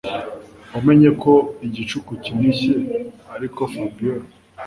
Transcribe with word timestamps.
wamenye 0.73 1.07
uko 1.15 1.31
igicuku 1.67 2.11
kinishye 2.23 2.73
ariko 3.35 3.59
Fabiora 3.73 4.25